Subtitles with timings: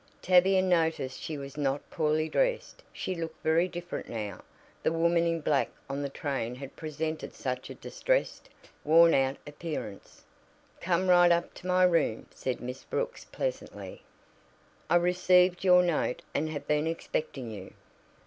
[0.23, 4.41] Tavia noticed she was not poorly dressed she looked very different now;
[4.81, 8.49] the woman in black on the train had presented such a distressed,
[8.83, 10.23] worn out appearance.
[10.79, 14.01] "Come right up to my room," said Miss Brooks pleasantly.
[14.89, 17.71] "I received your note, and have been expecting you."